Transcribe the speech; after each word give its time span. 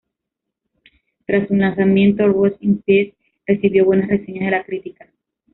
Tras 1.27 1.47
su 1.47 1.53
lanzamiento, 1.53 2.27
"Rust 2.27 2.55
in 2.63 2.81
Peace" 2.81 3.13
recibió 3.45 3.85
buenas 3.85 4.09
reseñas 4.09 4.45
de 4.45 4.51
la 4.57 4.63
crítica. 4.65 5.07